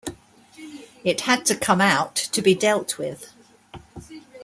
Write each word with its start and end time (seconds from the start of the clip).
It 1.03 1.21
had 1.21 1.45
to 1.45 1.55
come 1.55 1.79
out, 1.79 2.15
to 2.15 2.41
be 2.41 2.55
dealt 2.55 2.97
with. 2.97 3.31